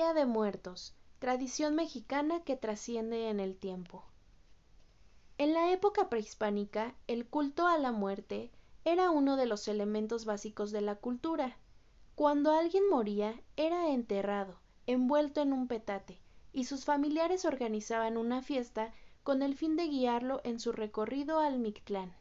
[0.00, 4.02] Día de Muertos, tradición mexicana que trasciende en el tiempo.
[5.36, 8.50] En la época prehispánica, el culto a la muerte
[8.86, 11.58] era uno de los elementos básicos de la cultura.
[12.14, 16.18] Cuando alguien moría, era enterrado, envuelto en un petate,
[16.54, 21.58] y sus familiares organizaban una fiesta con el fin de guiarlo en su recorrido al
[21.58, 22.14] Mictlán.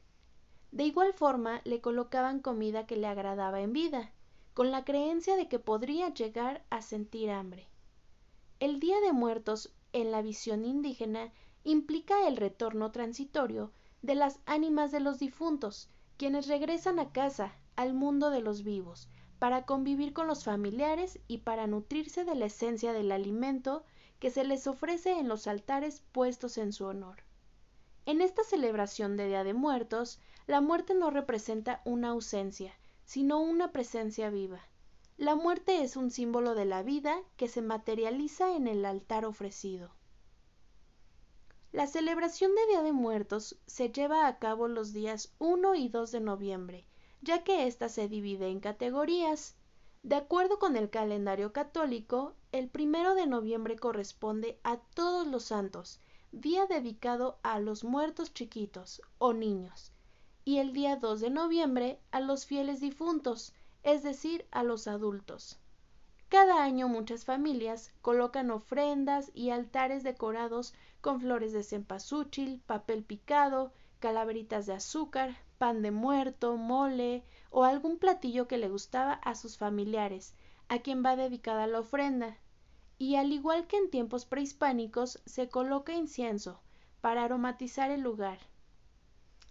[0.74, 4.12] De igual forma, le colocaban comida que le agradaba en vida,
[4.54, 7.69] con la creencia de que podría llegar a sentir hambre.
[8.60, 11.32] El Día de Muertos, en la visión indígena,
[11.64, 17.94] implica el retorno transitorio de las ánimas de los difuntos, quienes regresan a casa, al
[17.94, 19.08] mundo de los vivos,
[19.40, 23.86] para convivir con los familiares y para nutrirse de la esencia del alimento
[24.20, 27.24] que se les ofrece en los altares puestos en su honor.
[28.06, 32.74] En esta celebración de Día de Muertos, la muerte no representa una ausencia,
[33.06, 34.60] sino una presencia viva.
[35.20, 39.92] La muerte es un símbolo de la vida que se materializa en el altar ofrecido.
[41.74, 46.14] La celebración de Día de Muertos se lleva a cabo los días 1 y 2
[46.14, 46.88] de noviembre,
[47.22, 49.58] ya que ésta se divide en categorías.
[50.04, 56.00] De acuerdo con el calendario católico, el primero de noviembre corresponde a todos los santos,
[56.32, 59.92] día dedicado a los muertos chiquitos o niños,
[60.46, 65.60] y el día 2 de noviembre a los fieles difuntos, es decir, a los adultos.
[66.30, 73.74] Cada año muchas familias colocan ofrendas y altares decorados con flores de cempasúchil, papel picado,
[74.00, 79.58] calaveritas de azúcar, pan de muerto, mole o algún platillo que le gustaba a sus
[79.58, 80.36] familiares,
[80.68, 82.38] a quien va dedicada la ofrenda.
[83.00, 86.62] Y al igual que en tiempos prehispánicos, se coloca incienso
[87.02, 88.40] para aromatizar el lugar.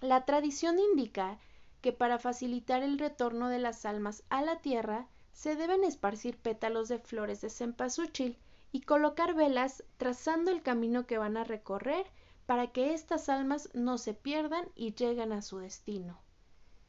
[0.00, 1.40] La tradición indica
[1.80, 6.88] que para facilitar el retorno de las almas a la tierra, se deben esparcir pétalos
[6.88, 8.36] de flores de cempasúchil
[8.72, 12.06] y colocar velas trazando el camino que van a recorrer
[12.46, 16.18] para que estas almas no se pierdan y lleguen a su destino.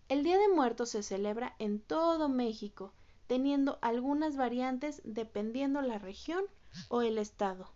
[0.08, 2.94] El Día de Muertos se celebra en todo México,
[3.28, 6.46] teniendo algunas variantes dependiendo la región
[6.88, 7.72] o el estado.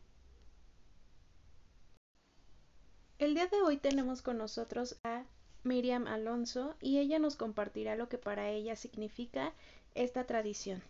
[3.19, 5.25] El día de hoy tenemos con nosotros a
[5.63, 9.53] Miriam Alonso y ella nos compartirá lo que para ella significa
[9.96, 10.81] esta tradición.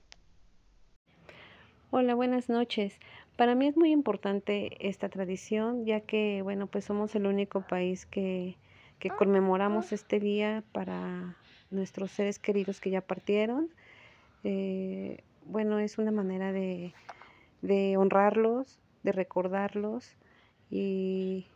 [1.91, 2.99] Hola, buenas noches.
[3.37, 8.05] Para mí es muy importante esta tradición, ya que, bueno, pues somos el único país
[8.07, 8.57] que,
[8.97, 11.37] que conmemoramos este día para
[11.69, 13.69] nuestros seres queridos que ya partieron.
[14.43, 16.93] Eh, bueno, es una manera de,
[17.61, 20.15] de honrarlos, de recordarlos
[20.69, 21.47] y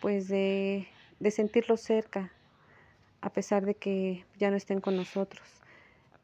[0.00, 0.86] pues de,
[1.18, 2.32] de sentirlos cerca,
[3.26, 5.42] a pesar de que ya no estén con nosotros.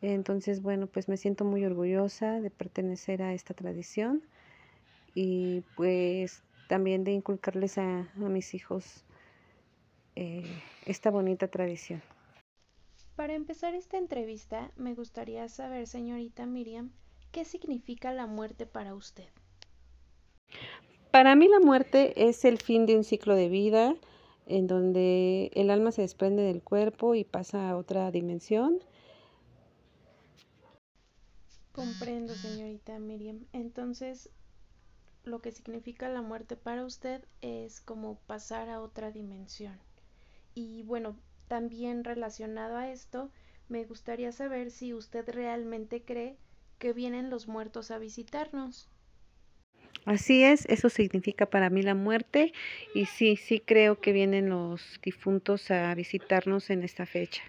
[0.02, 4.22] Entonces, bueno, pues me siento muy orgullosa de pertenecer a esta tradición
[5.12, 9.04] y pues también de inculcarles a, mis hijos
[10.14, 10.44] eh,
[10.86, 12.00] esta bonita tradición.
[13.16, 16.92] Para empezar esta entrevista, me gustaría saber, señorita Miriam,
[17.32, 19.26] ¿qué significa la muerte para usted?
[21.10, 23.96] Para mí la muerte es el fin de un ciclo de vida
[24.46, 28.80] en donde el alma se desprende del cuerpo y pasa a otra dimensión
[31.72, 33.46] Comprendo, señorita Miriam.
[33.54, 34.28] Entonces,
[35.24, 39.80] lo que significa la muerte para usted es como pasar a otra dimensión.
[40.54, 41.16] Y bueno,
[41.48, 43.30] también relacionado a esto,
[43.70, 46.36] me gustaría saber si usted realmente cree
[46.78, 48.90] que vienen los muertos a visitarnos.
[50.04, 52.52] Así es, eso significa para mí la muerte
[52.94, 57.42] y sí, sí creo que vienen los difuntos a visitarnos en esta fecha.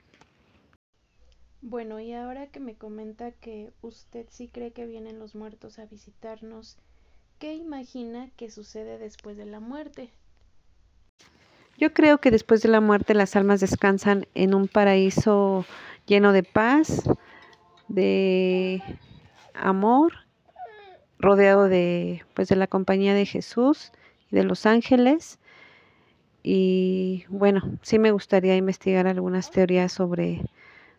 [1.64, 5.86] Bueno, y ahora que me comenta que usted sí cree que vienen los muertos a
[5.88, 6.78] visitarnos,
[7.40, 10.12] ¿qué imagina que sucede después de la muerte?
[11.78, 15.66] Yo creo que después de la muerte las almas descansan en un paraíso
[16.06, 17.04] lleno de paz,
[17.88, 18.82] de
[19.54, 20.14] amor,
[21.24, 23.92] rodeado de pues de la compañía de Jesús
[24.32, 25.40] y de los ángeles.
[26.44, 30.42] Y bueno, sí me gustaría investigar algunas teorías sobre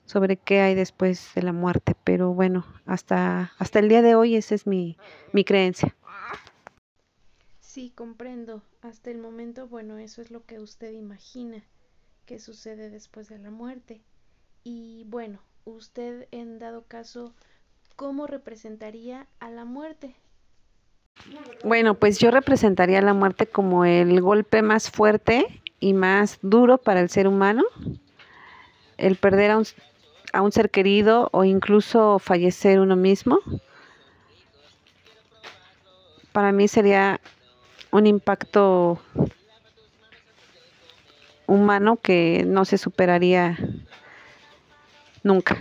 [0.06, 4.36] sobre qué hay después de la muerte, pero bueno, hasta, hasta el día de hoy
[4.36, 4.96] esa es mi,
[5.32, 5.94] mi creencia.
[7.60, 8.62] Sí, comprendo.
[8.82, 11.64] Hasta el momento, bueno, eso es lo que usted imagina
[12.26, 14.02] que sucede después de la muerte.
[14.62, 17.34] Y bueno, usted en dado caso,
[17.96, 20.14] ¿cómo representaría a la muerte?
[21.62, 26.78] Bueno, pues yo representaría a la muerte como el golpe más fuerte y más duro
[26.78, 27.62] para el ser humano.
[28.96, 29.64] El perder a un,
[30.32, 33.38] a un ser querido o incluso fallecer uno mismo.
[36.34, 37.20] para mí sería
[37.92, 38.98] un impacto
[41.46, 43.56] humano que no se superaría
[45.22, 45.56] nunca.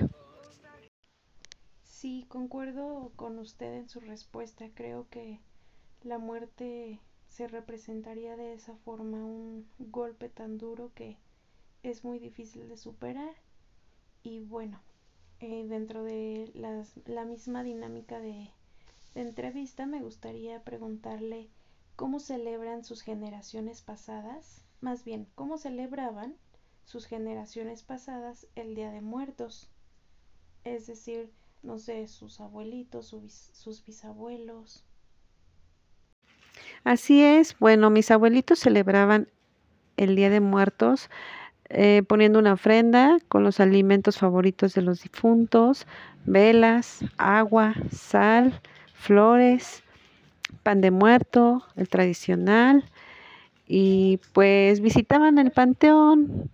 [2.04, 4.70] Sí, concuerdo con usted en su respuesta.
[4.74, 5.40] Creo que
[6.04, 11.18] la muerte se representaría de esa forma, un golpe tan duro que
[11.82, 13.34] es muy difícil de superar.
[14.22, 14.82] Y bueno,
[15.40, 16.52] eh, dentro de
[17.06, 18.50] la misma dinámica de
[19.16, 21.48] entrevista me gustaría preguntarle
[21.96, 26.36] cómo celebran sus generaciones pasadas, más bien, cómo celebraban
[26.84, 29.70] sus generaciones pasadas el Día de Muertos.
[30.66, 31.32] Es decir,
[31.64, 33.16] no sé, sus abuelitos,
[33.54, 34.84] sus bisabuelos.
[36.84, 39.30] Así es, bueno, mis abuelitos celebraban
[39.98, 41.10] el Día de Muertos
[41.70, 45.88] eh, poniendo una ofrenda con los alimentos favoritos de los difuntos,
[46.26, 48.62] velas, agua, sal,
[48.94, 49.84] flores,
[50.62, 52.84] pan de muerto, el tradicional,
[53.66, 56.52] y pues visitaban el panteón,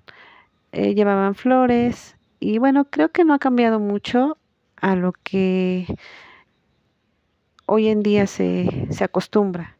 [0.71, 4.38] eh, llevaban flores, y bueno, creo que no ha cambiado mucho
[4.81, 5.86] a lo que
[7.66, 9.78] hoy en día se, se acostumbra.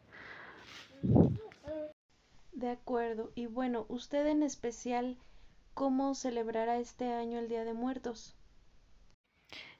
[2.54, 3.32] De acuerdo.
[3.36, 5.18] Y bueno, usted en especial,
[5.74, 8.36] ¿cómo celebrará este año el Día de Muertos?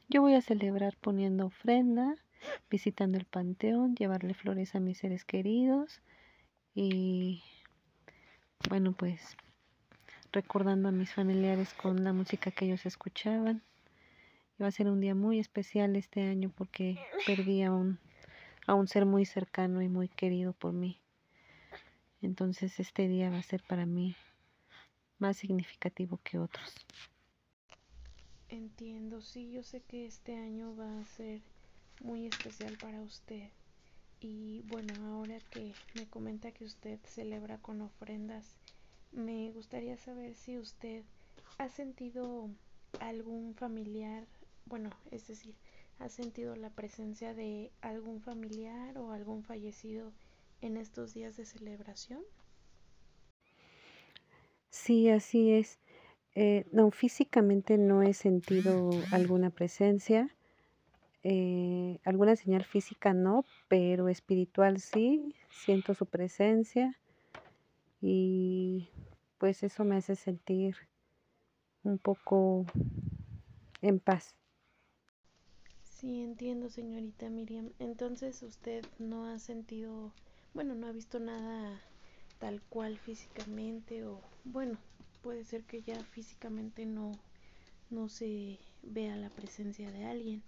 [0.08, 2.16] Yo voy a celebrar poniendo ofrenda,
[2.70, 6.02] visitando el panteón, llevarle flores a mis seres queridos
[6.74, 7.44] y
[8.70, 9.38] bueno, pues
[10.32, 13.62] recordando a mis familiares con la música que ellos escuchaban.
[14.62, 17.98] Va a ser un día muy especial este año porque perdí a un,
[18.68, 21.00] a un ser muy cercano y muy querido por mí.
[22.22, 24.16] Entonces este día va a ser para mí
[25.18, 26.76] más significativo que otros.
[28.50, 31.42] Entiendo, sí, yo sé que este año va a ser
[32.02, 33.50] muy especial para usted.
[34.20, 38.58] Y bueno, ahora que me comenta que usted celebra con ofrendas,
[39.12, 41.04] me gustaría saber si usted
[41.58, 42.50] ha sentido
[43.00, 44.26] algún familiar
[44.70, 45.56] bueno, es decir,
[46.00, 50.14] ¿has sentido la presencia de algún familiar o algún fallecido
[50.62, 52.22] en estos días de celebración?
[54.70, 55.80] Sí, así es.
[56.36, 60.30] Eh, no, físicamente no he sentido alguna presencia,
[61.24, 66.98] eh, alguna señal física no, pero espiritual sí, siento su presencia
[68.02, 68.90] y
[69.38, 70.76] pues eso me hace sentir
[71.84, 72.66] un poco
[73.82, 74.36] en paz.
[76.00, 77.74] Sí, entiendo, señorita Miriam.
[77.80, 80.16] Entonces usted no ha sentido,
[80.54, 81.82] bueno, no ha visto nada
[82.38, 84.80] tal cual físicamente o, bueno,
[85.22, 87.20] puede ser que ya físicamente no,
[87.90, 90.44] no se vea la presencia de alguien,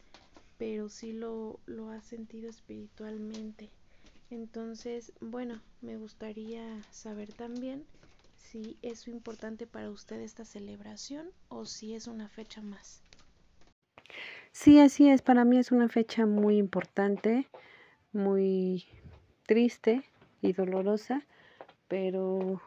[0.58, 3.72] pero sí lo, lo ha sentido espiritualmente.
[4.30, 7.88] Entonces, bueno, me gustaría saber también
[8.36, 13.04] si es importante para usted esta celebración o si es una fecha más.
[14.52, 15.22] Sí, así es.
[15.22, 17.48] Para mí es una fecha muy importante,
[18.12, 18.86] muy
[19.46, 20.04] triste
[20.42, 21.26] y dolorosa,
[21.88, 22.62] pero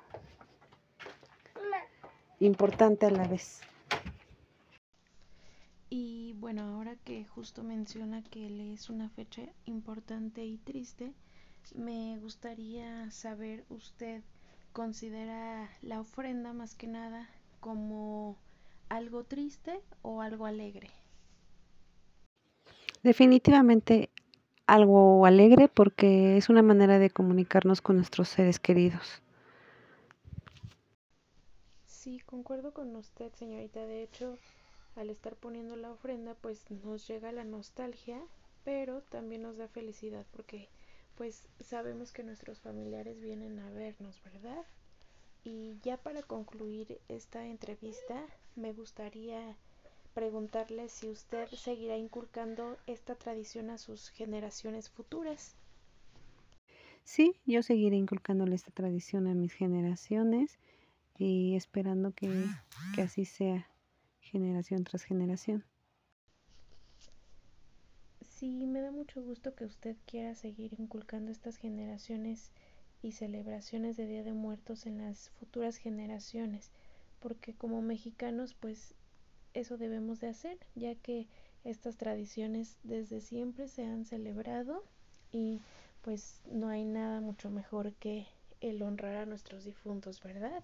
[2.41, 3.61] importante a la vez.
[5.91, 11.13] Y bueno, ahora que justo menciona que es una fecha importante y triste,
[11.75, 14.23] me gustaría saber, ¿usted
[14.73, 17.29] considera la ofrenda más que nada
[17.61, 18.37] como
[18.89, 20.91] algo triste o algo alegre?
[23.05, 24.11] Definitivamente
[24.67, 29.23] algo alegre porque es una manera de comunicarnos con nuestros seres queridos.
[31.87, 33.87] Sí, concuerdo con usted, señorita.
[33.87, 34.39] De hecho,
[34.97, 38.21] al estar poniendo la ofrenda, pues nos llega la nostalgia,
[38.65, 40.71] pero también nos da felicidad porque
[41.15, 44.65] pues sabemos que nuestros familiares vienen a vernos, ¿verdad?
[45.45, 48.25] Y ya para concluir esta entrevista,
[48.57, 49.59] me gustaría
[50.15, 55.57] preguntarle si usted seguirá inculcando esta tradición a sus generaciones futuras.
[57.03, 60.59] Sí, yo seguiré inculcándole esta tradición a mis generaciones
[61.19, 62.47] y esperando que,
[62.95, 63.69] que así sea
[64.21, 65.65] generación tras generación.
[68.23, 72.53] Sí, me da mucho gusto que usted quiera seguir inculcando estas generaciones
[73.03, 76.71] y celebraciones de Día de Muertos en las futuras generaciones,
[77.21, 78.95] porque como mexicanos pues
[79.55, 81.27] eso debemos de hacer, ya que
[81.65, 84.85] estas tradiciones desde siempre se han celebrado
[85.33, 85.61] y
[86.03, 88.27] pues no hay nada mucho mejor que
[88.61, 90.63] el honrar a nuestros difuntos, ¿verdad?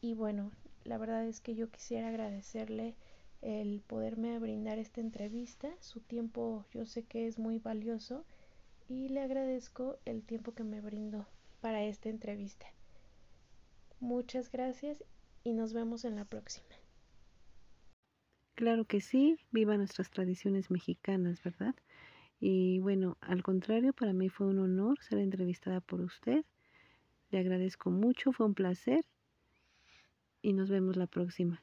[0.00, 0.50] Y bueno,
[0.84, 2.96] la verdad es que yo quisiera agradecerle
[3.40, 5.68] el poderme brindar esta entrevista.
[5.80, 8.24] Su tiempo yo sé que es muy valioso
[8.88, 11.26] y le agradezco el tiempo que me brindó
[11.60, 12.66] para esta entrevista.
[14.00, 15.04] Muchas gracias
[15.44, 16.81] y nos vemos en la próxima.
[18.54, 21.74] Claro que sí, viva nuestras tradiciones mexicanas, ¿verdad?
[22.38, 26.44] Y bueno, al contrario, para mí fue un honor ser entrevistada por usted.
[27.30, 29.04] Le agradezco mucho, fue un placer
[30.42, 31.62] y nos vemos la próxima.